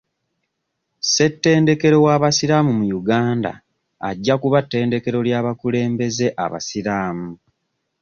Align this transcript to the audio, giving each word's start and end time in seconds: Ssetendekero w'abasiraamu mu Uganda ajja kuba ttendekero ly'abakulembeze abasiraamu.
Ssetendekero 1.03 1.97
w'abasiraamu 2.05 2.71
mu 2.79 2.85
Uganda 2.99 3.51
ajja 4.09 4.35
kuba 4.41 4.59
ttendekero 4.63 5.17
ly'abakulembeze 5.27 6.27
abasiraamu. 6.43 7.31